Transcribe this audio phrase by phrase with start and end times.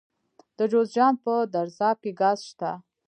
[0.57, 2.71] د جوزجان په درزاب کې ګاز شته.